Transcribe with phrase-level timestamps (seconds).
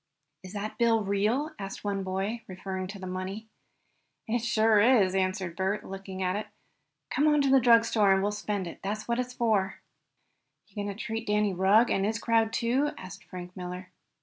[0.41, 3.45] "Is that bill real?" asked one boy, referring to the money.
[4.27, 6.47] "It sure is," answered Bert, looking at it.
[7.11, 8.79] "Come on to the drugstore and well spend it.
[8.81, 9.81] That's what it's for."
[10.73, 13.91] "Going to treat Danny Rugg, and his crowd, too?" asked Frank Miller.